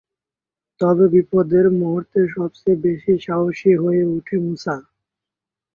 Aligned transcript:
তবে 0.81 1.05
বিপদের 1.13 1.65
মুহূর্তে 1.79 2.19
সবচেয়ে 2.35 2.81
বেশি 2.85 3.13
সাহসী 3.25 3.71
হয়ে 3.81 4.03
উঠে 4.15 4.35
মুসা। 4.45 4.75